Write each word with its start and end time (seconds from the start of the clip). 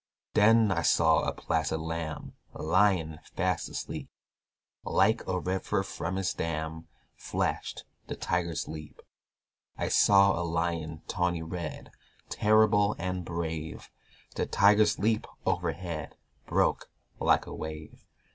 Then 0.33 0.71
I 0.71 0.81
saw 0.81 1.19
a 1.21 1.31
placid 1.31 1.79
Lamb 1.79 2.33
Lying 2.55 3.19
fast 3.35 3.69
asleep; 3.69 4.09
Like 4.83 5.21
a 5.27 5.39
river 5.39 5.83
from 5.83 6.17
its 6.17 6.33
dam 6.33 6.87
Flashed 7.15 7.83
the 8.07 8.15
Tiger's 8.15 8.67
leap. 8.67 8.99
I 9.77 9.89
saw 9.89 10.33
a 10.33 10.41
Lion 10.41 11.03
tawny 11.07 11.43
red, 11.43 11.91
Terrible 12.29 12.95
and 12.97 13.23
brave; 13.23 13.91
The 14.33 14.47
Tiger's 14.47 14.97
leap 14.97 15.27
overhead 15.45 16.15
Broke 16.47 16.89
like 17.19 17.45
a 17.45 17.53
wave. 17.53 18.03